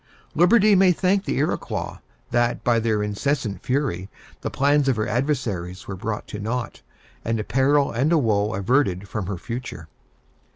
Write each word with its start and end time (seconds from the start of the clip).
Liberty 0.33 0.73
may 0.73 0.91
thank 0.91 1.25
the 1.25 1.37
Iroquois, 1.37 1.99
that, 2.31 2.63
by 2.63 2.79
their 2.79 3.03
insensate 3.03 3.61
fury, 3.61 4.09
the 4.41 4.49
plans 4.49 4.87
of 4.87 4.95
her 4.95 5.07
adversary 5.07 5.75
were 5.87 5.95
brought 5.95 6.25
to 6.29 6.39
nought, 6.39 6.81
and 7.23 7.39
a 7.39 7.43
peril 7.43 7.91
and 7.91 8.11
a 8.11 8.17
woe 8.17 8.55
averted 8.55 9.07
from 9.07 9.27
her 9.27 9.37
future. 9.37 9.87